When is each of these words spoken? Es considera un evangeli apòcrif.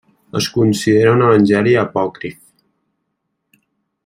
Es 0.37 0.45
considera 0.53 1.11
un 1.17 1.21
evangeli 1.25 1.77
apòcrif. 1.85 2.37